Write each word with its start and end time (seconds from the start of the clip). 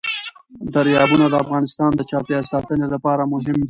دریابونه 0.73 1.25
د 1.29 1.35
افغانستان 1.43 1.89
د 1.95 2.01
چاپیریال 2.09 2.45
ساتنې 2.53 2.87
لپاره 2.93 3.23
مهم 3.31 3.43
دي. 3.45 3.59